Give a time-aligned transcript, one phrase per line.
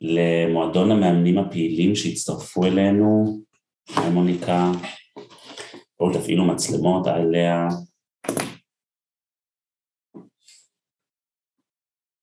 [0.00, 3.24] למועדון המאמנים הפעילים שהצטרפו אלינו,
[3.96, 4.70] היי מוניקה,
[5.98, 7.68] בואו תפעילו מצלמות עליה.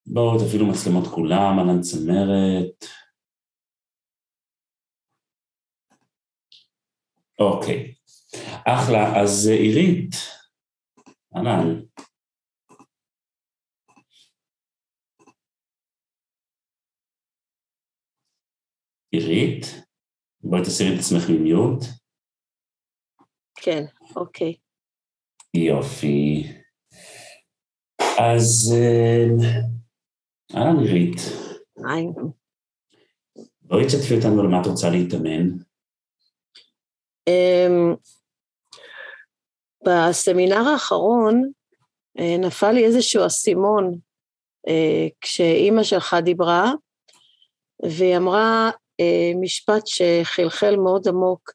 [0.06, 2.86] בואו תפעילו מצלמות כולם, אהלן צמרת.
[7.40, 7.94] אוקיי,
[8.68, 10.16] אחלה, אז עירית,
[11.36, 11.82] אהלן.
[19.14, 19.66] עירית,
[20.44, 21.84] בואי תסירי את עצמך ממיוט.
[23.56, 23.84] כן,
[24.16, 24.56] אוקיי.
[25.54, 26.44] יופי.
[28.20, 28.76] אז
[30.56, 31.16] אהלן עירית.
[31.90, 32.06] היי.
[33.62, 35.50] בואי תשתפי אותנו למה את רוצה להתאמן.
[37.30, 37.98] Um,
[39.86, 41.52] בסמינר האחרון
[42.18, 43.92] uh, נפל לי איזשהו אסימון
[44.68, 46.72] uh, כשאימא שלך דיברה,
[47.84, 48.72] והיא אמרה,
[49.42, 51.52] משפט שחלחל מאוד עמוק.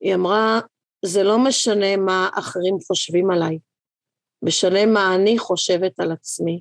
[0.00, 0.60] היא אמרה,
[1.04, 3.58] זה לא משנה מה אחרים חושבים עליי,
[4.42, 6.60] משנה מה אני חושבת על עצמי.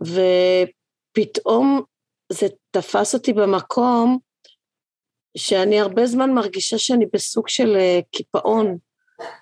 [0.00, 1.82] ופתאום
[2.32, 4.18] זה תפס אותי במקום
[5.36, 8.78] שאני הרבה זמן מרגישה שאני בסוג של אה, קיפאון.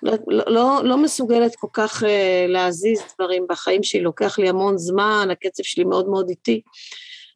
[0.03, 5.27] לא, לא, לא מסוגלת כל כך אה, להזיז דברים בחיים שלי, לוקח לי המון זמן,
[5.31, 6.61] הקצב שלי מאוד מאוד איטי.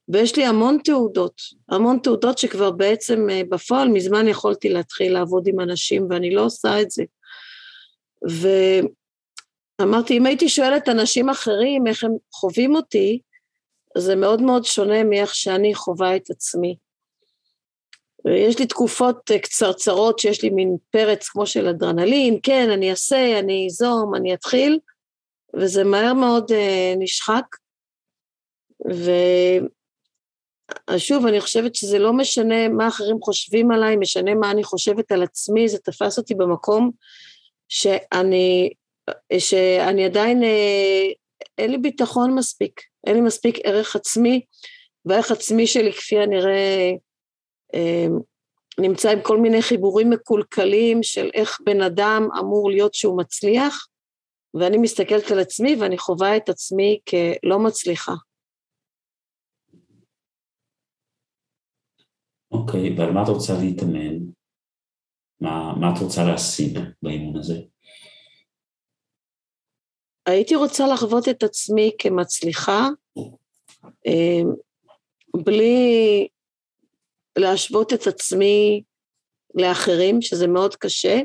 [0.10, 5.60] ויש לי המון תעודות, המון תעודות שכבר בעצם אה, בפועל מזמן יכולתי להתחיל לעבוד עם
[5.60, 7.04] אנשים ואני לא עושה את זה.
[9.82, 13.20] ואמרתי, אם הייתי שואלת אנשים אחרים איך הם חווים אותי,
[13.98, 16.76] זה מאוד מאוד שונה מאיך שאני חווה את עצמי.
[18.26, 23.40] ויש לי תקופות אה, קצרצרות שיש לי מין פרץ כמו של אדרנלין, כן, אני אעשה,
[23.40, 24.80] אני איזום, אני אתחיל,
[25.54, 26.56] וזה מהר מאוד uh,
[27.00, 27.46] נשחק.
[28.94, 29.12] ו...
[30.88, 35.12] אז שוב, אני חושבת שזה לא משנה מה אחרים חושבים עליי, משנה מה אני חושבת
[35.12, 36.92] על עצמי, זה תפס אותי במקום
[37.70, 38.70] שאני,
[39.38, 41.08] שאני עדיין, אה,
[41.58, 44.42] אין לי ביטחון מספיק, אין לי מספיק ערך עצמי,
[45.06, 46.92] והערך עצמי שלי כפי הנראה
[47.76, 48.06] אה,
[48.80, 53.88] נמצא עם כל מיני חיבורים מקולקלים של איך בן אדם אמור להיות שהוא מצליח,
[54.54, 58.14] ואני מסתכלת על עצמי ואני חווה את עצמי כלא מצליחה.
[62.54, 64.18] אוקיי, ועל מה את רוצה להתאמן?
[65.42, 67.62] מה, מה את רוצה להשיג באימון הזה?
[70.26, 72.88] הייתי רוצה לחוות את עצמי כמצליחה,
[74.06, 74.48] אמ,
[75.36, 76.28] בלי
[77.38, 78.84] להשוות את עצמי
[79.56, 81.22] לאחרים, שזה מאוד קשה,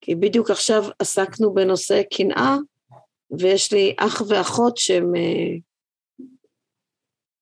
[0.00, 2.56] כי בדיוק עכשיו עסקנו בנושא קנאה,
[3.38, 5.56] ויש לי אח ואחות שהם אה,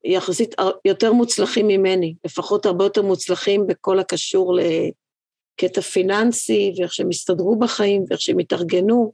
[0.07, 7.59] יחסית יותר מוצלחים ממני, לפחות הרבה יותר מוצלחים בכל הקשור לקטע פיננסי ואיך שהם הסתדרו
[7.59, 9.13] בחיים ואיך שהם התארגנו.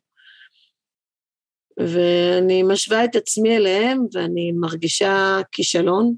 [1.79, 6.15] ואני משווה את עצמי אליהם ואני מרגישה כישלון,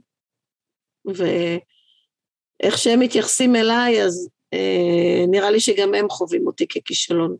[1.04, 7.36] ואיך שהם מתייחסים אליי, אז אה, נראה לי שגם הם חווים אותי ככישלון.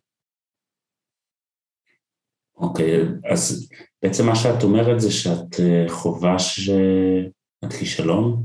[2.57, 3.69] אוקיי, okay, אז
[4.03, 8.43] בעצם מה שאת אומרת זה שאת אה, חווה שאת כישלון?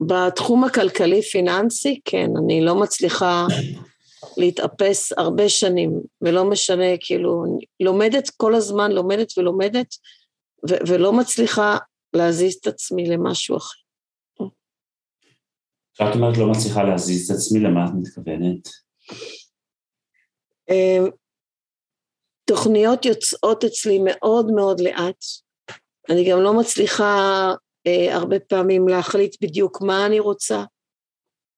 [0.00, 3.46] בתחום הכלכלי-פיננסי, כן, אני לא מצליחה
[4.36, 9.94] להתאפס הרבה שנים, ולא משנה, כאילו, אני לומדת כל הזמן, לומדת ולומדת,
[10.70, 11.76] ו- ולא מצליחה
[12.12, 13.80] להזיז את עצמי למשהו אחר.
[15.94, 18.68] כשאת אומרת לא מצליחה להזיז את עצמי, למה את מתכוונת?
[22.50, 25.24] תוכניות יוצאות אצלי מאוד מאוד לאט.
[26.10, 27.48] אני גם לא מצליחה
[27.86, 30.64] אה, הרבה פעמים להחליט בדיוק מה אני רוצה.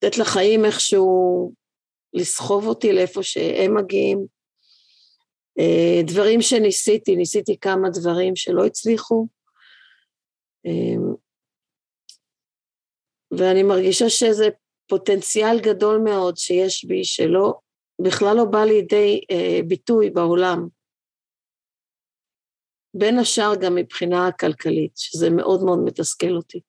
[0.02, 1.52] לתת לחיים איכשהו
[2.12, 4.26] לסחוב אותי לאיפה שהם מגיעים.
[5.58, 9.26] אה, דברים שניסיתי, ניסיתי כמה דברים שלא הצליחו.
[10.66, 11.12] אה,
[13.38, 14.48] ואני מרגישה שזה
[14.88, 17.54] פוטנציאל גדול מאוד שיש בי, שלא,
[18.02, 20.81] בכלל לא בא לידי אה, ביטוי בעולם.
[22.94, 26.60] בין השאר גם מבחינה כלכלית, שזה מאוד מאוד מתסכל אותי.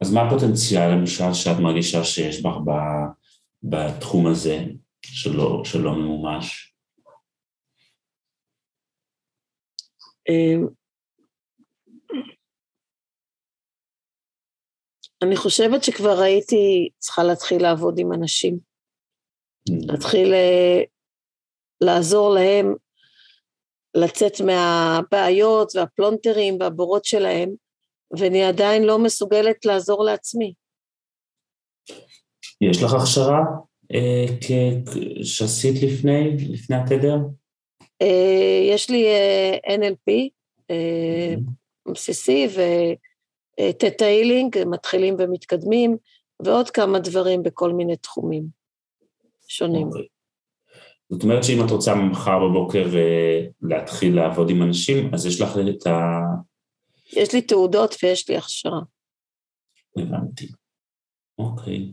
[0.00, 2.56] אז מה הפוטנציאל למשל שאת מרגישה שיש בך
[3.62, 4.64] בתחום הזה
[5.02, 6.74] שלא, שלא ממומש?
[10.28, 10.66] אמ,
[15.22, 18.58] אני חושבת שכבר הייתי צריכה להתחיל לעבוד עם אנשים.
[19.70, 19.72] Mm.
[19.86, 20.82] להתחיל אה,
[21.80, 22.74] לעזור להם
[23.94, 27.50] לצאת מהבעיות והפלונטרים והבורות שלהם,
[28.18, 30.54] ואני עדיין לא מסוגלת לעזור לעצמי.
[32.60, 33.40] יש לך הכשרה
[33.94, 34.26] אה,
[35.22, 37.16] שעשית לפני, לפני התדר?
[38.02, 40.12] אה, יש לי אה, NLP
[40.70, 41.92] אה, mm-hmm.
[41.92, 42.48] בסיסי
[43.60, 45.96] וטטה הילינג, מתחילים ומתקדמים,
[46.44, 48.44] ועוד כמה דברים בכל מיני תחומים
[49.48, 49.88] שונים.
[49.88, 50.19] Okay.
[51.10, 55.48] זאת אומרת שאם את רוצה מחר בבוקר אה, להתחיל לעבוד עם אנשים, אז יש לך
[55.70, 55.98] את ה...
[57.12, 58.80] יש לי תעודות ויש לי הכשרה.
[59.96, 60.48] הבנתי.
[61.38, 61.92] אוקיי.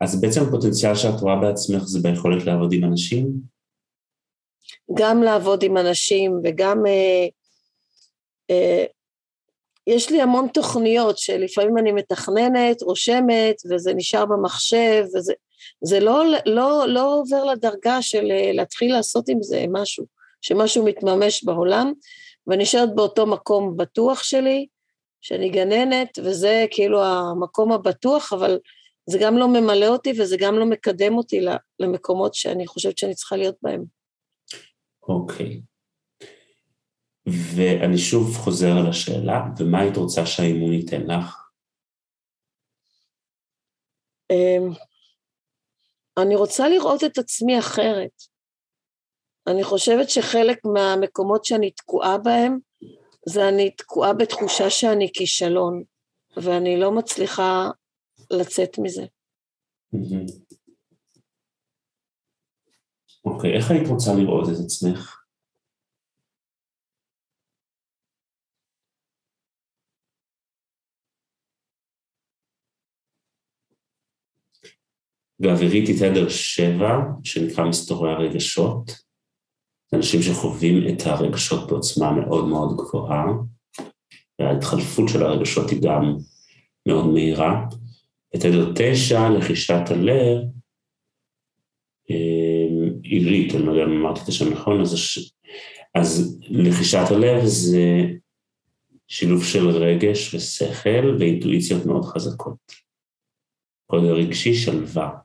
[0.00, 3.26] אז בעצם הפוטנציאל שאת רואה בעצמך זה ביכולת לעבוד עם אנשים?
[4.98, 7.26] גם לעבוד עם אנשים וגם אה,
[8.50, 8.84] אה,
[9.86, 15.32] יש לי המון תוכניות שלפעמים אני מתכננת, רושמת, וזה נשאר במחשב, וזה
[15.84, 20.04] זה לא, לא, לא עובר לדרגה של אה, להתחיל לעשות עם זה משהו,
[20.40, 21.92] שמשהו מתממש בעולם,
[22.46, 24.66] ואני נשארת באותו מקום בטוח שלי,
[25.20, 28.58] שאני גננת, וזה כאילו המקום הבטוח, אבל
[29.06, 31.40] זה גם לא ממלא אותי וזה גם לא מקדם אותי
[31.80, 33.84] למקומות שאני חושבת שאני צריכה להיות בהם.
[35.08, 35.46] אוקיי.
[35.46, 35.73] Okay.
[37.26, 41.50] ואני שוב חוזר על השאלה, ומה היית רוצה שהאימון ייתן לך?
[44.30, 44.72] אמ,
[46.22, 48.22] אני רוצה לראות את עצמי אחרת.
[49.46, 52.58] אני חושבת שחלק מהמקומות שאני תקועה בהם,
[53.28, 55.82] זה אני תקועה בתחושה שאני כישלון,
[56.36, 57.70] ואני לא מצליחה
[58.30, 59.04] לצאת מזה.
[63.24, 65.23] אוקיי, okay, איך היית רוצה לראות את עצמך?
[75.40, 79.04] ואווירית תדר שבע, שנקרא מסתורי הרגשות.
[79.92, 83.24] אנשים שחווים את הרגשות בעוצמה מאוד מאוד גבוהה,
[84.38, 86.16] וההתחלפות של הרגשות היא גם
[86.88, 87.66] מאוד מהירה.
[88.34, 90.42] בתדר תשע, לחישת הלב,
[92.10, 94.94] אה, עירית, אני לא יודע אם אמרתי את השם נכון, אז,
[95.94, 98.02] אז לחישת הלב זה
[99.08, 102.72] שילוב של רגש ושכל ואינטואיציות מאוד חזקות.
[103.86, 105.23] קודם רגשי שלווה.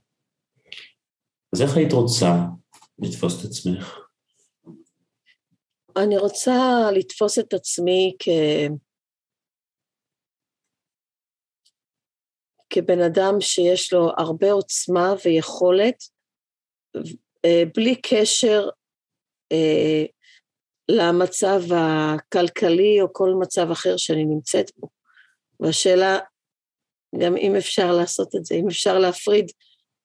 [1.54, 2.26] אז איך היית רוצה
[3.00, 4.00] לתפוס את עצמך?
[5.98, 6.52] אני רוצה
[6.96, 8.30] לתפוס את עצמי כ...
[12.70, 16.04] כבן אדם שיש לו הרבה עוצמה ויכולת,
[17.46, 18.70] אה, בלי קשר
[19.52, 20.06] אה,
[20.92, 24.88] למצב הכלכלי או כל מצב אחר שאני נמצאת בו.
[25.60, 26.20] והשאלה,
[27.22, 29.52] גם אם אפשר לעשות את זה, אם אפשר להפריד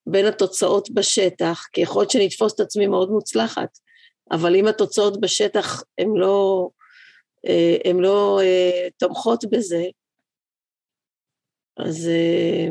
[0.06, 3.79] בין התוצאות בשטח, כי יכול להיות שאני אתפוס את עצמי מאוד מוצלחת,
[4.31, 6.69] אבל אם התוצאות בשטח הן לא,
[7.85, 9.84] הן לא אה, תומכות בזה,
[11.77, 12.69] אז, אה,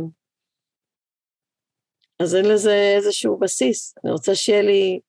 [2.20, 3.96] אז אין לזה איזשהו בסיס.
[4.04, 5.00] אני רוצה שיהיה לי...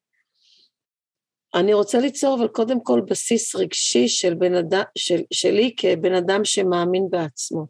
[1.55, 6.45] אני רוצה ליצור, אבל קודם כל בסיס רגשי של בן אדם, של, שלי כבן אדם
[6.45, 7.67] שמאמין בעצמו,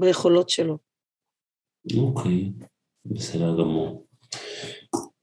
[0.00, 0.78] ביכולות שלו.
[1.96, 2.52] אוקיי.
[2.60, 2.77] Okay.
[3.10, 4.06] בסדר גמור.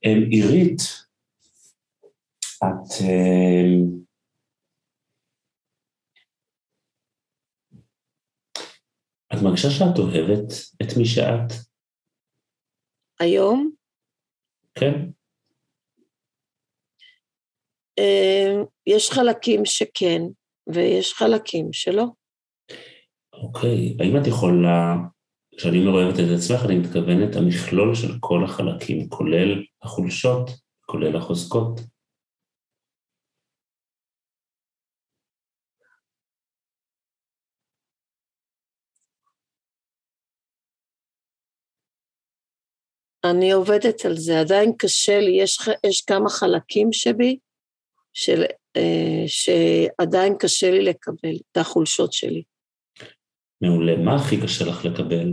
[0.04, 0.80] אמ, עירית,
[2.58, 2.92] את...
[3.00, 4.06] אמ,
[9.32, 10.52] את מרגישה שאת אוהבת
[10.82, 11.52] את מי שאת?
[13.20, 13.70] היום?
[14.74, 15.10] כן.
[17.98, 20.22] אמ, יש חלקים שכן,
[20.66, 22.04] ויש חלקים שלא.
[23.32, 24.94] אוקיי, האם את יכולה
[25.56, 30.50] כשאני אומר אוהבת את עצמך, אני מתכוונת המכלול של כל החלקים, כולל החולשות,
[30.86, 31.80] כולל החוזקות.
[43.24, 47.38] אני עובדת על זה, עדיין קשה לי, יש, יש כמה חלקים שבי,
[48.12, 48.42] של,
[48.76, 52.42] אה, שעדיין קשה לי לקבל את החולשות שלי.
[53.60, 53.96] מעולה.
[53.96, 55.28] מה הכי קשה לך לקבל?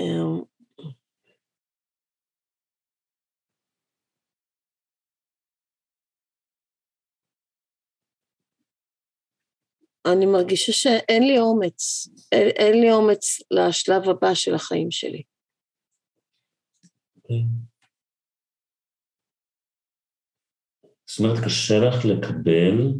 [0.00, 0.42] אמ,
[10.06, 15.22] אני מרגישה שאין לי אומץ, אין, אין לי אומץ לשלב הבא של החיים שלי.
[21.06, 22.92] זאת אומרת, קשה לך לקבל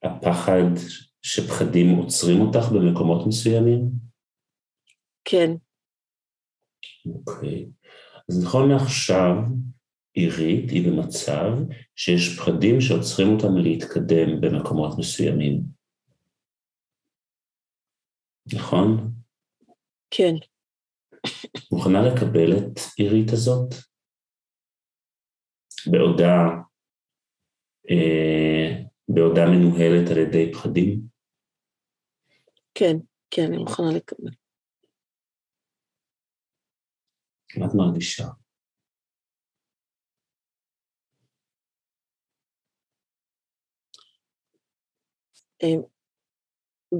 [0.00, 0.70] שהפחד,
[1.22, 3.90] שפחדים עוצרים אותך במקומות מסוימים?
[5.24, 5.50] כן.
[7.06, 7.66] אוקיי.
[8.28, 9.34] אז נכון לעכשיו,
[10.12, 11.50] עירית היא במצב
[11.96, 15.62] שיש פחדים שעוצרים אותה מלהתקדם במקומות מסוימים.
[18.54, 19.12] נכון?
[20.10, 20.34] כן.
[21.72, 23.74] מוכנה לקבל את עירית הזאת?
[25.86, 26.64] בעודה,
[27.90, 31.00] אה, בעודה מנוהלת על ידי פחדים?
[32.74, 32.96] כן,
[33.30, 34.30] כן, אני מוכנה לקבל.
[37.58, 38.24] מה את מרגישה?
[45.62, 45.68] אה,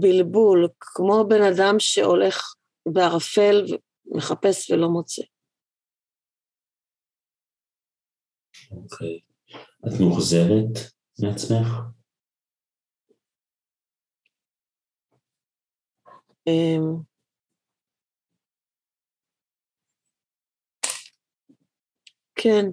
[0.01, 2.55] בלבול, כמו בן אדם שהולך
[2.89, 3.65] בערפל
[4.07, 5.23] ומחפש ולא מוצא.
[8.71, 9.21] אוקיי.
[9.87, 10.93] את מאוכזרת
[11.23, 11.69] מעצמך?
[16.47, 17.03] אמ,
[22.35, 22.65] כן.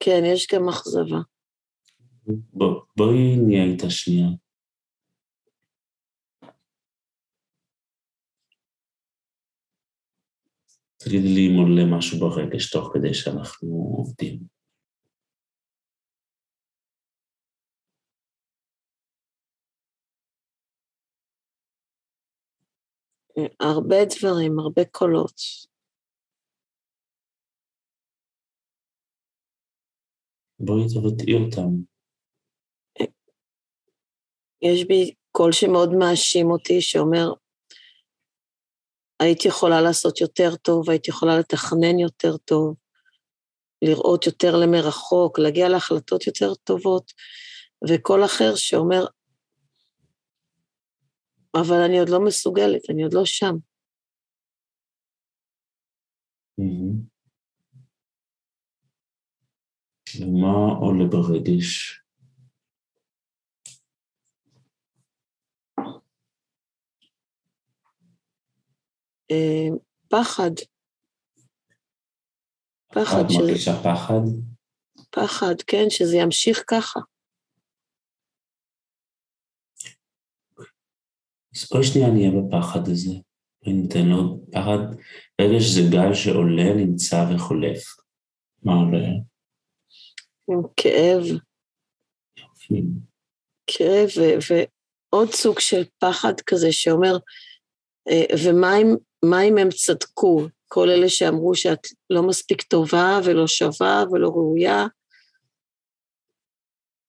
[0.00, 1.18] כן, יש גם אכזבה.
[2.52, 4.26] בוא, בואי נהיה איתה שנייה.
[11.08, 14.38] תגידי לי אם עולה משהו ברגש תוך כדי שאנחנו עובדים.
[23.60, 25.40] הרבה דברים, הרבה קולות.
[30.58, 31.70] בואי תבטאי אותם.
[34.62, 37.32] יש בי קול שמאוד מאשים אותי, שאומר,
[39.20, 42.74] הייתי יכולה לעשות יותר טוב, הייתי יכולה לתכנן יותר טוב,
[43.82, 47.12] לראות יותר למרחוק, להגיע להחלטות יותר טובות,
[47.88, 49.04] וקול אחר שאומר,
[51.54, 53.56] אבל אני עוד לא מסוגלת, אני עוד לא שם.
[60.20, 62.05] ומה עולה ברגש?
[69.30, 69.76] אה,
[70.08, 70.50] פחד.
[72.92, 73.18] פחד.
[73.20, 74.22] את מרגישה פחד?
[75.10, 77.00] פחד, כן, שזה ימשיך ככה.
[81.56, 83.12] אז בואי שנייה נהיה בפחד הזה.
[83.66, 84.96] וניתן לו פחד.
[85.40, 87.82] רגע שזה גל שעולה, נמצא וחולף.
[88.62, 89.08] מה עולה?
[90.48, 91.22] עם כאב.
[93.66, 94.08] כאב
[94.48, 97.16] ועוד סוג של פחד כזה שאומר,
[98.08, 98.86] אה, ומה אם
[99.24, 104.86] מה אם הם צדקו, כל אלה שאמרו שאת לא מספיק טובה ולא שווה ולא ראויה?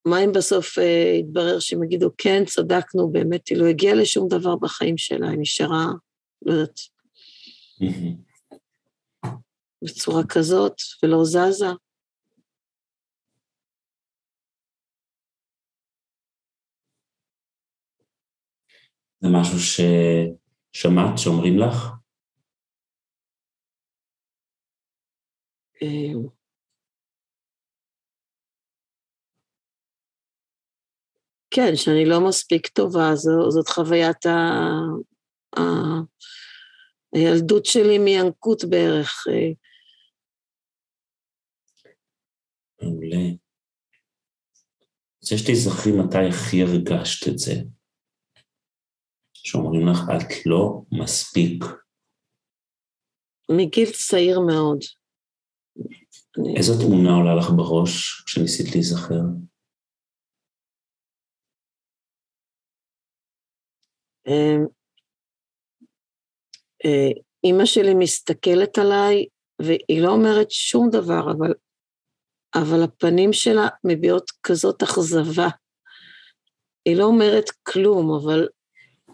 [0.08, 4.56] מה אם בסוף אה, יתברר שהם יגידו, כן, צדקנו, באמת היא לא הגיעה לשום דבר
[4.56, 5.86] בחיים שלה, היא נשארה,
[6.46, 6.80] לא יודעת,
[9.84, 10.74] בצורה כזאת,
[11.04, 11.68] ולא זזה.
[19.20, 21.97] זה משהו ששמעת שאומרים לך?
[25.82, 26.28] אמ,
[31.52, 34.38] כן, שאני לא מספיק טובה, זו, זאת חוויית ה...
[35.60, 35.62] ה...
[37.14, 39.28] הילדות שלי מינקות בערך.
[39.28, 39.52] אה.
[42.82, 43.36] מעולה.
[45.22, 47.54] רוצה שתזכרי מתי הכי הרגשת את זה.
[49.34, 51.64] שאומרים לך, את לא מספיק.
[53.52, 54.80] מגיל צעיר מאוד.
[56.58, 59.22] איזו תמונה עולה לך בראש כשניסית להיזכר?
[64.28, 64.66] אמ,
[66.86, 69.26] אה, אימא שלי מסתכלת עליי,
[69.62, 71.54] והיא לא אומרת שום דבר, אבל,
[72.56, 75.48] אבל הפנים שלה מביעות כזאת אכזבה.
[76.86, 78.48] היא לא אומרת כלום, אבל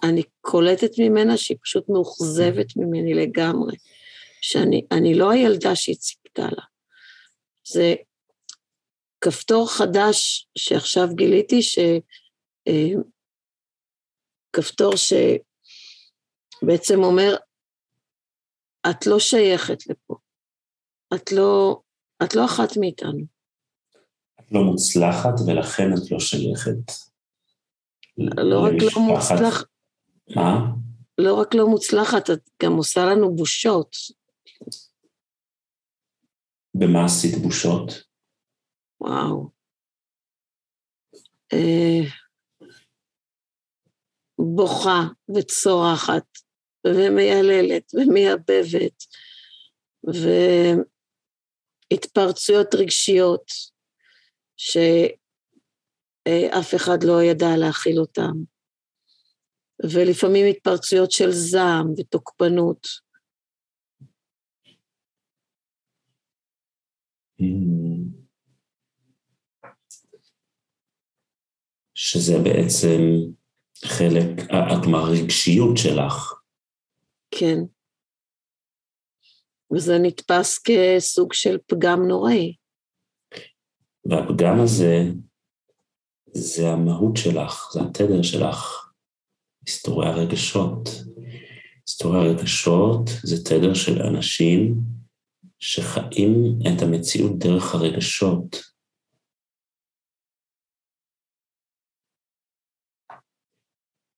[0.04, 3.76] אני קולטת ממנה שהיא פשוט מאוכזבת ממני לגמרי,
[4.42, 6.73] שאני לא הילדה שהיא ציפתה לה.
[7.66, 7.94] זה
[9.22, 11.80] כפתור חדש שעכשיו גיליתי, ש...
[12.68, 13.02] אה,
[14.54, 14.94] כפתור
[16.62, 17.36] בעצם אומר,
[18.90, 20.16] את לא שייכת לפה.
[21.16, 21.82] את לא,
[22.24, 23.26] את לא אחת מאיתנו.
[24.40, 26.92] את לא מוצלחת ולכן את לא שייכת.
[28.18, 29.66] לא רק לא מוצלחת.
[30.36, 30.74] מה?
[31.18, 33.96] לא רק לא מוצלחת, את גם עושה לנו בושות.
[36.76, 38.04] במה עשית בושות?
[39.02, 39.50] וואו.
[41.54, 42.02] אה,
[44.40, 45.02] בוכה
[45.36, 46.26] וצורחת
[46.88, 49.04] ומייללת ומייבבת
[51.92, 53.46] והתפרצויות רגשיות
[54.58, 55.16] שאף
[56.76, 58.34] אחד לא ידע להכיל אותן
[59.84, 63.03] ולפעמים התפרצויות של זעם ותוקפנות.
[71.94, 73.00] שזה בעצם
[73.86, 74.48] חלק,
[74.84, 76.34] כלומר הרגשיות שלך.
[77.32, 77.58] כן.
[79.76, 82.56] וזה נתפס כסוג של פגם נוראי.
[84.06, 85.04] והפגם הזה,
[86.34, 88.90] זה המהות שלך, זה התדר שלך,
[89.66, 90.90] היסטוריה הרגשות.
[91.88, 94.76] היסטוריה הרגשות זה תדר של אנשים
[95.66, 98.56] שחיים את המציאות דרך הרגשות.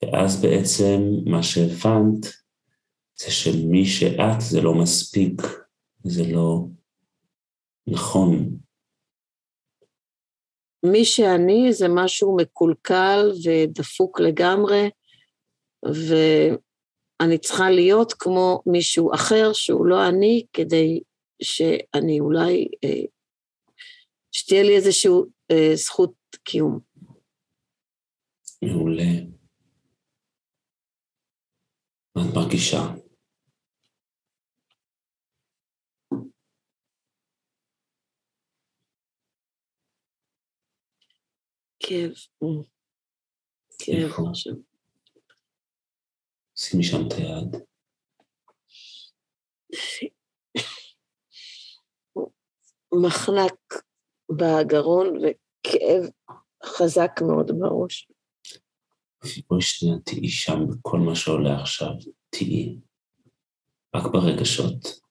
[0.01, 2.25] ואז בעצם מה שהבנת
[3.15, 5.41] זה שמי שאת זה לא מספיק,
[6.03, 6.65] זה לא
[7.87, 8.57] נכון.
[10.85, 14.89] מי שאני זה משהו מקולקל ודפוק לגמרי,
[15.85, 20.99] ואני צריכה להיות כמו מישהו אחר שהוא לא אני, כדי
[21.43, 23.05] שאני אולי, אה,
[24.31, 25.11] שתהיה לי איזושהי
[25.51, 26.13] אה, זכות
[26.43, 26.79] קיום.
[28.61, 29.03] מעולה.
[32.15, 32.77] מה את מרגישה?
[41.79, 42.11] כאב.
[43.79, 44.53] כאב עכשיו.
[46.55, 47.61] שימי שם את היד.
[53.01, 53.83] מחנק
[54.31, 56.09] בגרון וכאב
[56.65, 58.07] חזק מאוד בראש.
[59.49, 61.91] בואי שנייה תהיי שם בכל מה שעולה עכשיו,
[62.29, 62.79] תהיי.
[63.95, 65.04] רק ברגשות.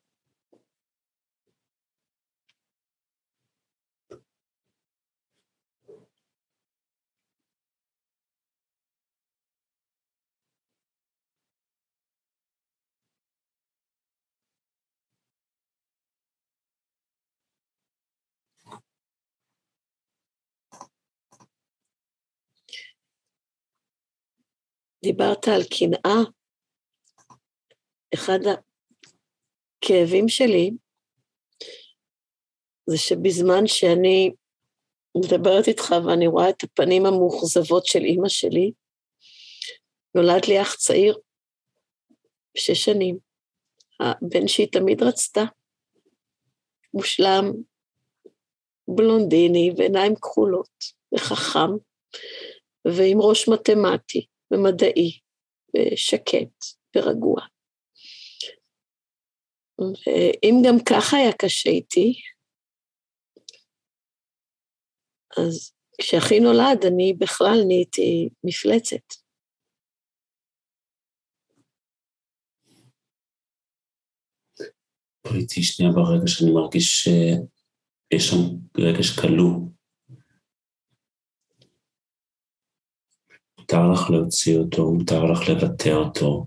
[25.04, 26.22] דיברת על קנאה.
[28.14, 28.38] אחד
[29.82, 30.70] הכאבים שלי
[32.86, 34.32] זה שבזמן שאני
[35.16, 38.72] מדברת איתך ואני רואה את הפנים המאוכזבות של אימא שלי,
[40.14, 41.18] נולד לי אח צעיר,
[42.56, 43.18] שש שנים,
[44.00, 45.44] הבן שהיא תמיד רצתה,
[46.94, 47.52] מושלם,
[48.88, 51.70] בלונדיני ועיניים כחולות, וחכם,
[52.84, 54.26] ועם ראש מתמטי.
[54.54, 55.20] ומדעי,
[55.76, 56.64] ושקט
[56.96, 57.40] ורגוע.
[59.80, 62.12] ואם גם ככה היה קשה איתי,
[65.38, 69.24] אז כשאחי נולד, אני בכלל נהייתי מפלצת.
[75.34, 78.36] איתי שנייה ברגע שאני מרגיש שיש שם
[78.78, 79.73] רגש כלוא.
[83.64, 86.46] מותר לך להוציא אותו, מותר לך לבטא אותו.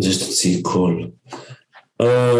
[0.00, 1.10] זה שתוציאי קול.
[2.00, 2.34] יחד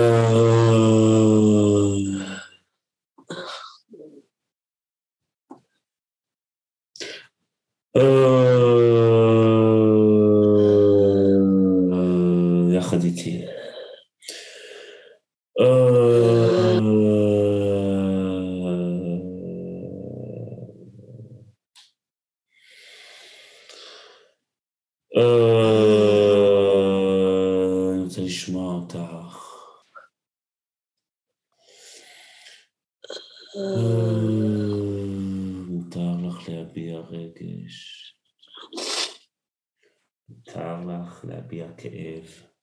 [41.85, 42.55] להביע כאב.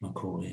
[0.00, 0.48] מה קורה?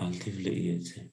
[0.00, 1.12] אל תבלעי את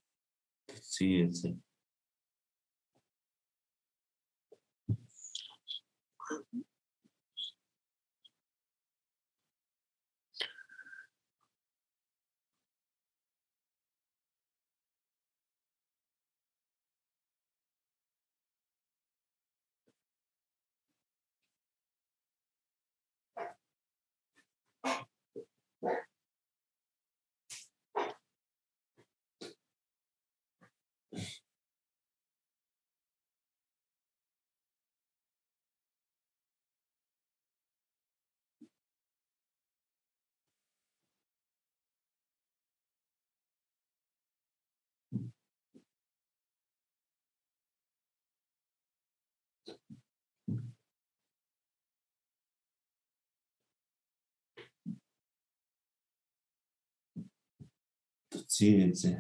[58.50, 59.10] זה, זה.
[59.12, 59.16] זה.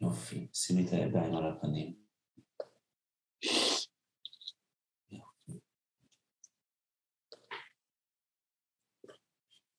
[0.00, 2.06] יופי, שימי את הידיים על הפנים.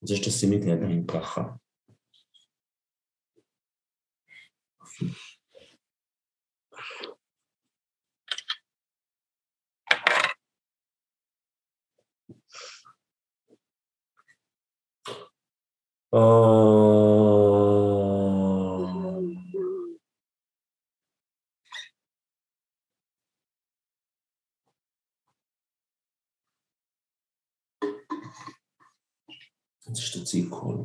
[0.01, 1.41] רוצה שתשימי את הידיים ככה.
[4.81, 5.05] יופי.
[16.13, 16.47] Oh.
[29.87, 30.77] אני רוצה שתוציאי קול.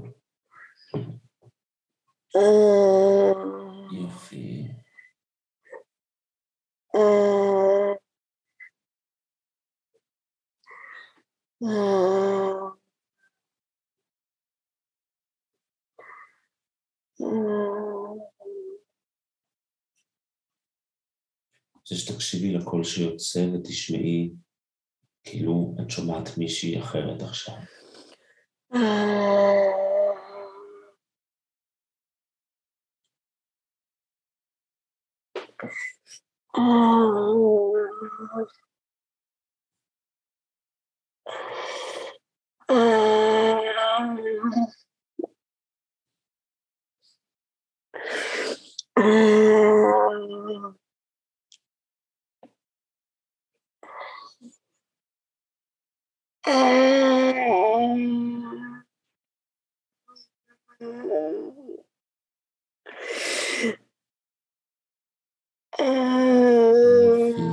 [3.93, 4.69] יופי.
[11.63, 12.82] אני
[21.75, 24.33] רוצה שתקשיבי לקול שיוצא ותשמעי
[25.25, 27.55] כאילו את שומעת מישהי אחרת עכשיו.
[49.03, 50.73] Uh.
[56.47, 56.53] Uh.
[65.79, 67.52] Uh.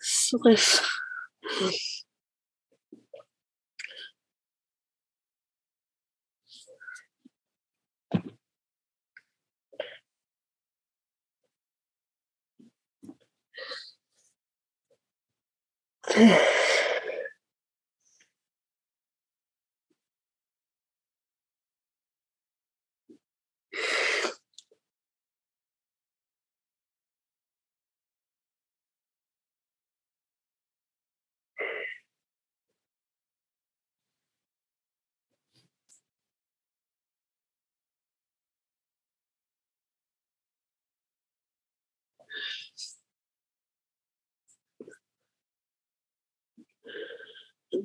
[0.00, 0.95] そうです。
[16.16, 16.38] Yeah.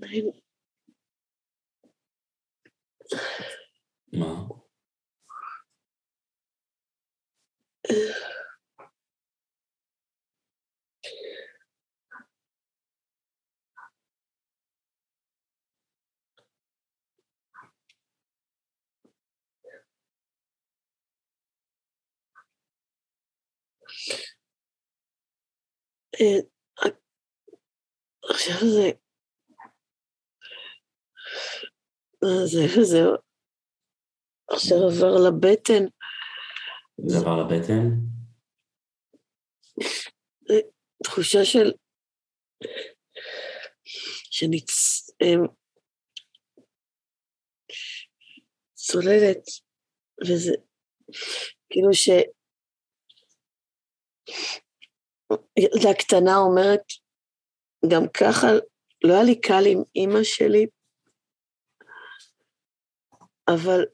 [0.02, 0.04] שורף.
[0.04, 0.32] עדיין
[4.14, 4.48] מה?
[26.22, 26.40] אה,
[28.24, 28.82] עכשיו זה...
[28.86, 29.11] אה,
[32.46, 33.00] זה, זה
[34.52, 35.84] עכשיו עבר לבטן,
[37.08, 37.88] זה עבר לבטן?
[41.04, 41.72] תחושה של...
[44.32, 45.48] שאני צ- אמ,
[48.74, 49.44] צוללת,
[50.28, 50.52] וזה
[51.70, 52.10] כאילו ש...
[55.58, 56.84] ילדה קטנה אומרת,
[57.92, 58.48] גם ככה
[59.04, 60.66] לא היה לי קל עם אימא שלי,
[63.54, 63.86] אבל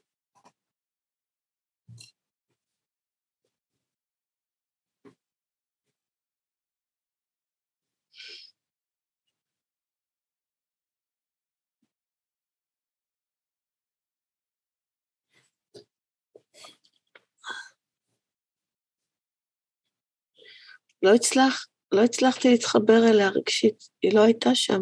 [21.02, 24.80] לא הצלח, לא הצלחתי להתחבר אליה רגשית, היא לא הייתה שם,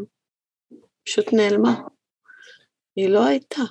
[1.05, 1.75] פשוט נעלמה.
[2.97, 3.63] היא לא הייתה.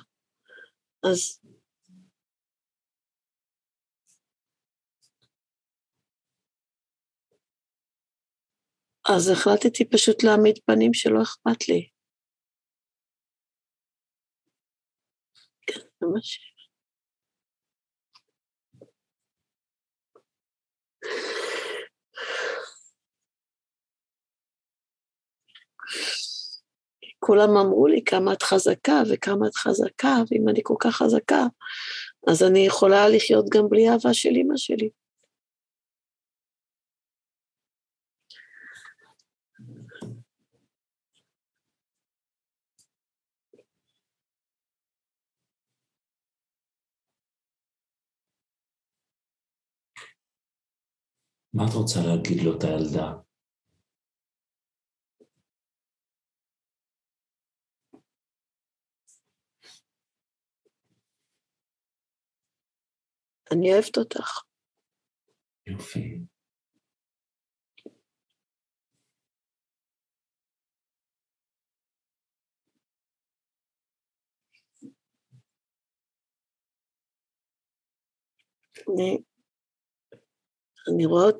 [1.04, 1.40] אז
[9.08, 11.88] אז החלטתי פשוט להעמיד פנים שלא אכפת לי.
[15.66, 16.06] כן, זה
[27.26, 31.46] כולם אמרו לי כמה את חזקה וכמה את חזקה, ואם אני כל כך חזקה,
[32.28, 34.90] אז אני יכולה לחיות גם בלי אהבה של אימא שלי.
[51.54, 53.25] מה את רוצה להגיד לאותה ילדה?
[63.52, 64.42] אני אוהבת אותך.
[65.66, 66.20] יופי.
[78.88, 79.22] אני,
[80.88, 81.30] אני רואה...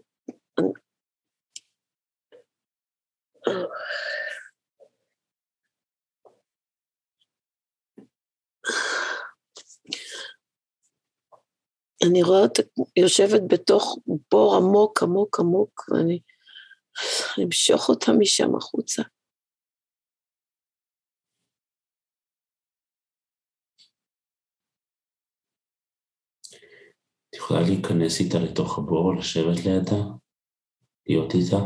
[12.04, 12.22] אני...
[12.22, 12.62] רואה אותה
[12.96, 13.98] יושבת בתוך
[14.30, 16.20] בור עמוק, עמוק, עמוק, ואני
[17.36, 19.02] אני אמשוך אותה משם החוצה.
[27.28, 30.04] את יכולה להיכנס איתה לתוך הבור, לשבת לידה?
[31.06, 31.56] להיות איתה?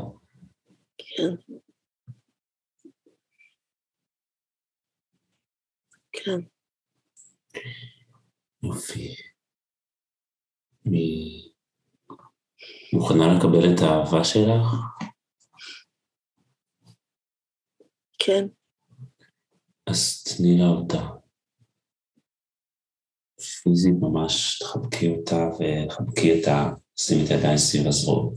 [0.98, 1.52] כן.
[6.12, 6.40] כן.
[8.62, 9.29] יופי.
[10.84, 11.50] מי...
[12.92, 14.74] מוכנה לקבל את האהבה שלך?
[18.18, 18.46] כן,
[19.86, 21.08] אז תני לה אותה.
[23.62, 26.70] פיזית ממש תחבקי אותה ותחבקי את ה...
[26.96, 28.34] שימי את הידיים סביב הזרועות.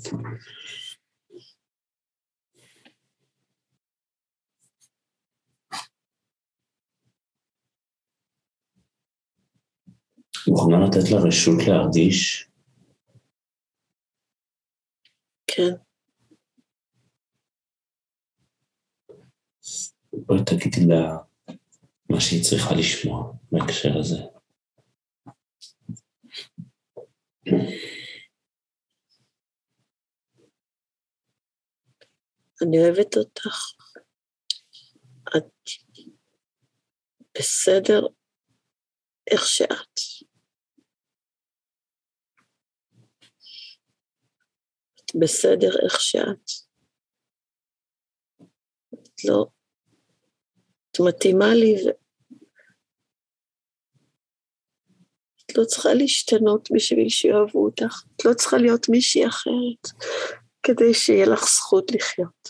[10.48, 12.50] מוכנה לתת לה רשות להרגיש?
[15.48, 15.74] כן.
[20.14, 21.18] בואי תגידי לה
[22.10, 24.18] מה שהיא צריכה לשמוע בהקשר הזה.
[32.62, 33.74] אני אוהבת אותך.
[35.38, 35.70] את
[37.38, 38.08] בסדר
[39.32, 40.13] איך שאת.
[45.20, 46.50] בסדר איך שאת.
[48.94, 49.46] את לא...
[50.92, 51.90] את מתאימה לי ו...
[55.46, 58.04] את לא צריכה להשתנות בשביל שיאהבו אותך.
[58.16, 59.88] את לא צריכה להיות מישהי אחרת
[60.64, 62.50] כדי שיהיה לך זכות לחיות.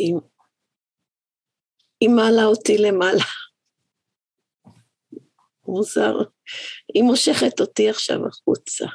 [0.00, 0.14] היא,
[2.00, 3.24] היא מעלה אותי למעלה.
[5.68, 6.14] מוזר.
[6.94, 8.86] היא מושכת אותי עכשיו החוצה.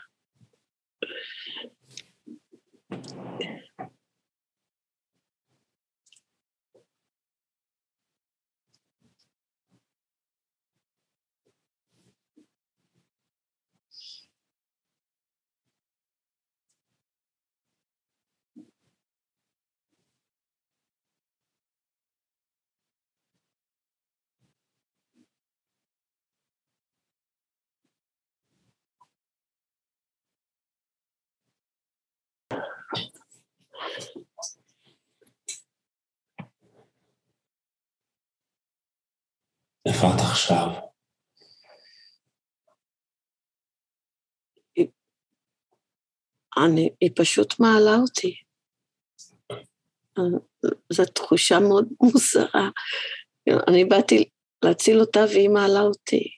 [39.89, 40.67] את עכשיו?
[46.65, 48.35] אני, היא פשוט מעלה אותי.
[50.93, 52.69] זו תחושה מאוד מוזרה.
[53.67, 54.29] אני באתי
[54.65, 56.29] להציל אותה והיא מעלה אותי.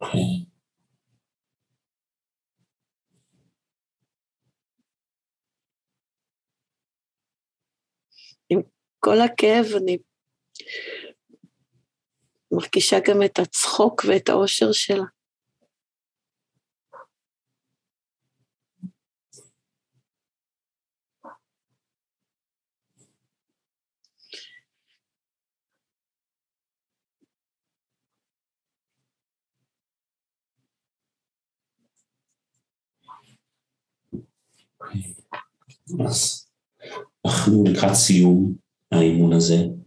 [0.00, 0.20] אוקיי.
[8.50, 8.60] עם
[8.98, 9.98] כל הכאב אני
[12.52, 15.04] מרגישה גם את הצחוק ואת האושר שלה.
[36.08, 36.48] אז
[37.26, 38.54] אנחנו לקראת סיום
[38.92, 39.77] האימון הזה.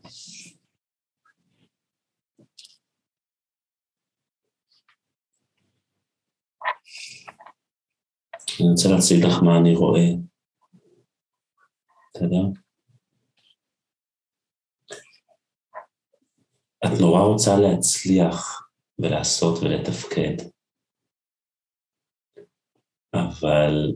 [8.62, 10.08] אני רוצה להציג לך מה אני רואה.
[12.16, 12.62] בסדר?
[16.86, 18.68] את נורא רוצה להצליח
[19.00, 20.38] ולעשות ולתפקד,
[23.14, 23.92] אבל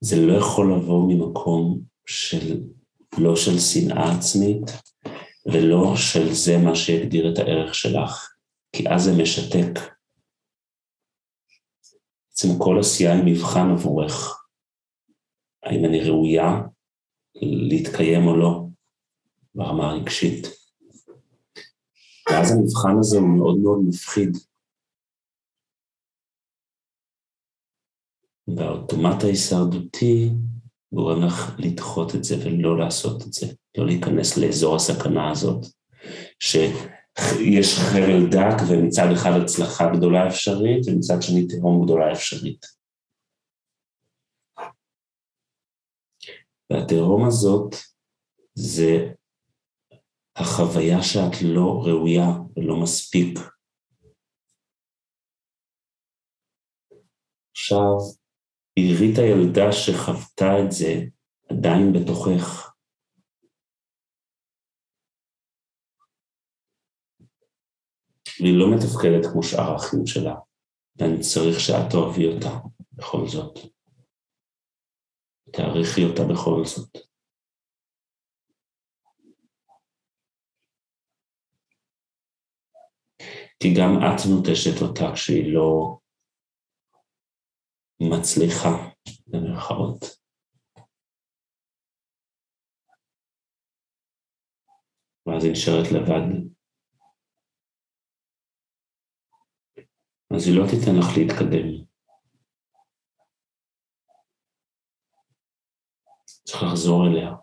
[0.00, 2.60] זה לא יכול לבוא ממקום של,
[3.18, 4.70] לא של שנאה עצמית
[5.46, 8.34] ולא של זה מה שיגדיר את הערך שלך,
[8.72, 9.89] כי אז זה משתק.
[12.44, 14.44] בעצם כל עשייה היא מבחן עבורך.
[15.62, 16.62] האם אני ראויה
[17.34, 18.64] להתקיים או לא
[19.54, 20.46] ברמה הרגשית.
[22.30, 24.36] ואז המבחן הזה הוא מאוד מאוד מפחיד.
[28.56, 30.30] והאוטומט ההישרדותי
[30.92, 33.46] גורם לך לדחות את זה ולא לעשות את זה,
[33.78, 35.66] לא להיכנס לאזור הסכנה הזאת,
[37.18, 42.66] שיש חבל דק ומצד אחד הצלחה גדולה אפשרית ומצד שני תהום גדולה אפשרית.
[46.70, 47.74] והתהום הזאת
[48.54, 49.12] זה
[50.36, 53.38] החוויה שאת לא ראויה ולא מספיק.
[57.50, 57.96] עכשיו,
[58.74, 60.94] עירית הילדה שחוותה את זה
[61.50, 62.69] עדיין בתוכך.
[68.40, 70.34] שלי לא מתפקדת כמו שאר האחים שלה,
[70.96, 73.58] ואני צריך שאת תאהבי אותה בכל זאת.
[75.52, 76.96] תעריכי אותה בכל זאת.
[83.60, 85.98] כי גם את נוטשת אותה כשהיא לא
[88.00, 88.90] מצליחה,
[89.26, 90.00] במירכאות.
[95.26, 96.59] ואז היא נשארת לבד.
[100.34, 101.84] אז היא לא תיתן לך להתקדם.
[106.24, 107.34] צריך לחזור אליה.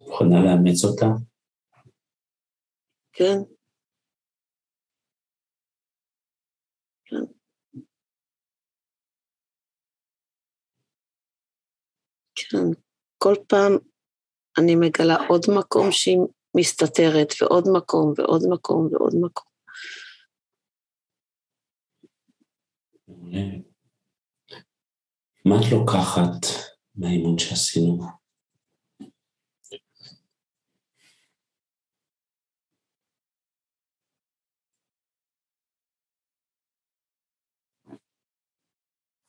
[0.00, 1.06] מוכנה לאמץ אותה?
[3.12, 3.57] כן.
[13.18, 13.72] כל פעם
[14.58, 16.18] אני מגלה עוד מקום שהיא
[16.56, 19.48] מסתתרת, ועוד מקום, ועוד מקום, ועוד מקום.
[25.44, 26.46] מה את לוקחת
[26.94, 28.04] מהאימון שעשינו?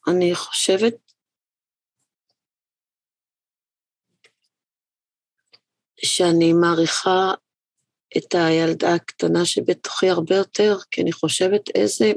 [0.08, 1.09] אני חושבת
[6.06, 7.34] שאני מעריכה
[8.18, 12.12] את הילדה הקטנה שבתוכי הרבה יותר, כי אני חושבת איזה,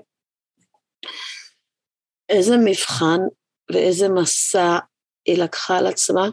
[2.29, 3.21] איזה מבחן
[3.73, 4.79] ואיזה מסע
[5.27, 6.29] היא לקחה על עצמה,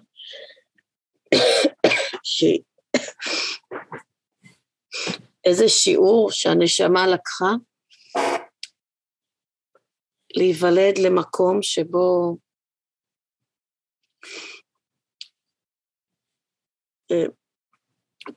[2.23, 2.43] ש...
[5.45, 7.51] איזה שיעור שהנשמה לקחה,
[10.35, 12.37] להיוולד למקום שבו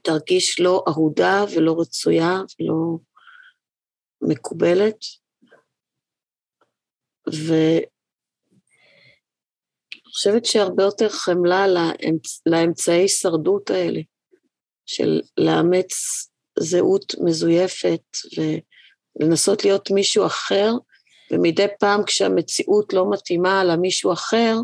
[0.02, 2.98] תרגיש לא אהודה ולא רצויה ולא
[4.22, 4.96] מקובלת.
[7.26, 7.86] ואני
[10.04, 12.42] חושבת שהרבה יותר חמלה לאמצ...
[12.46, 14.00] לאמצעי הישרדות האלה,
[14.86, 15.92] של לאמץ
[16.58, 18.02] זהות מזויפת
[19.18, 20.70] ולנסות להיות מישהו אחר,
[21.32, 24.54] ומדי פעם כשהמציאות לא מתאימה למישהו אחר,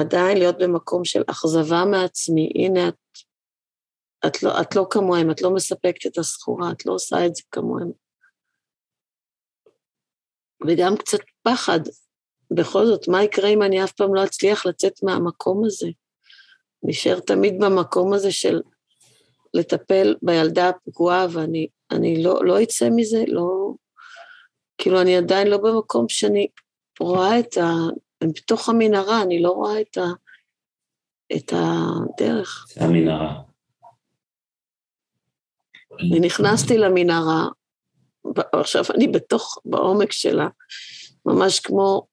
[0.00, 2.94] עדיין להיות במקום של אכזבה מעצמי, הנה את
[4.26, 7.42] את לא, את לא כמוהם, את לא מספקת את הסחורה, את לא עושה את זה
[7.50, 7.90] כמוהם.
[10.66, 11.80] וגם קצת פחד,
[12.50, 15.88] בכל זאת, מה יקרה אם אני אף פעם לא אצליח לצאת מהמקום הזה?
[16.82, 18.62] נשאר תמיד במקום הזה של
[19.54, 23.74] לטפל בילדה הפגועה, ואני אני לא, לא אצא מזה, לא...
[24.78, 26.46] כאילו, אני עדיין לא במקום שאני
[27.00, 27.66] רואה את ה...
[28.24, 30.06] בתוך המנהרה, אני לא רואה את, ה,
[31.36, 32.66] את הדרך.
[32.68, 33.42] זה המנהרה.
[36.00, 37.48] אני נכנסתי למנהרה,
[38.52, 40.48] עכשיו אני בתוך, בעומק שלה,
[41.26, 42.06] ממש כמו,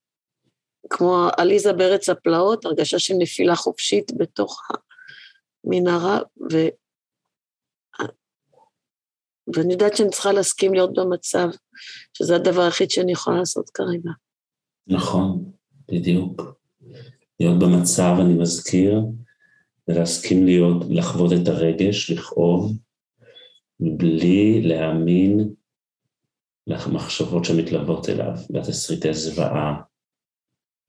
[0.90, 4.62] כמו עליזה בארץ הפלאות, הרגשה של נפילה חופשית בתוך
[5.66, 6.20] המנהרה,
[6.52, 6.56] ו...
[9.56, 11.48] ואני יודעת שאני צריכה להסכים להיות במצב,
[12.14, 14.10] שזה הדבר היחיד שאני יכולה לעשות כרגע.
[14.88, 15.52] נכון,
[15.92, 16.42] בדיוק.
[17.40, 19.02] להיות במצב, אני מזכיר,
[19.88, 22.78] ולהסכים להיות, לחוות את הרגש, לכאוב,
[23.80, 25.50] בלי להאמין
[26.68, 29.82] למחשבות שמתלוות אליו, לתסריטי זוועה,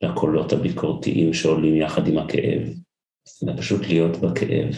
[0.02, 2.62] לקולות הביקורתיים שעולים יחד עם הכאב,
[3.42, 4.74] אלא פשוט להיות בכאב.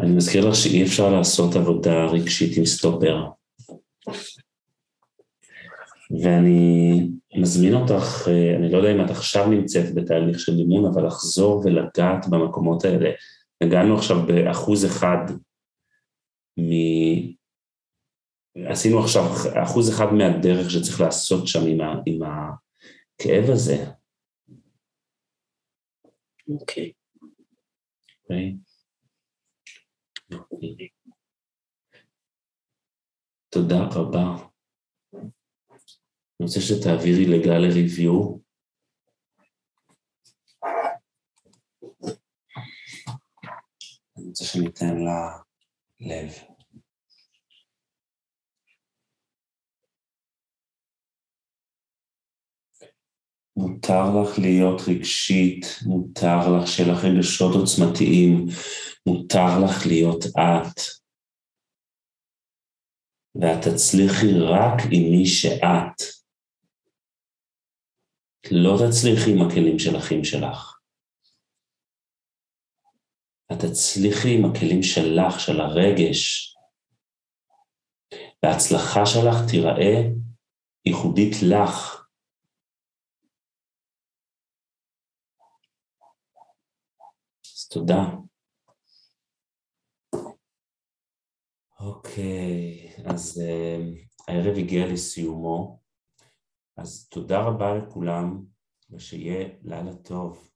[0.00, 3.16] אני מזכיר לך שאי אפשר לעשות עבודה רגשית עם סטופר.
[6.22, 11.06] ואני מזמין אותך, אה, אני לא יודע אם את עכשיו נמצאת בתהליך של אימון, אבל
[11.06, 13.10] לחזור ולגעת במקומות האלה.
[13.60, 15.18] הגענו עכשיו באחוז אחד
[16.58, 16.70] מ...
[18.70, 19.22] עשינו עכשיו
[19.62, 21.94] אחוז אחד מהדרך שצריך לעשות שם עם, ה...
[22.06, 23.84] עם הכאב הזה.
[26.48, 26.56] אוקיי.
[26.60, 26.92] אוקיי.
[28.22, 28.65] אוקיי.
[33.48, 34.46] תודה רבה.
[35.14, 38.38] אני רוצה שתעבירי לגל ריוויו.
[44.16, 45.38] אני רוצה שניתן לה
[46.00, 46.55] לב.
[53.56, 58.46] מותר לך להיות רגשית, מותר לך שיהיה לך רגשות עוצמתיים,
[59.06, 60.80] מותר לך להיות את.
[63.34, 65.98] ואת תצליחי רק עם מי שאת.
[68.50, 70.78] לא תצליחי עם הכלים של אחים שלך.
[73.52, 76.52] את תצליחי עם הכלים שלך, של הרגש.
[78.42, 80.10] וההצלחה שלך תיראה
[80.86, 82.05] ייחודית לך.
[87.70, 88.16] תודה.
[91.80, 95.80] אוקיי, אז uh, הערב הגיע לסיומו,
[96.76, 98.44] אז תודה רבה לכולם,
[98.90, 100.55] ושיהיה לילה טוב.